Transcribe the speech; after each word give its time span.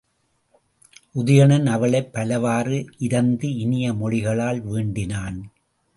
உதயணன் 1.15 1.65
அவளைப் 1.65 2.13
பலவாறு 2.13 2.85
இரந்து 2.97 3.55
இனிய 3.55 3.93
மொழிகளால் 3.93 4.61
வேண்டினான். 4.61 5.51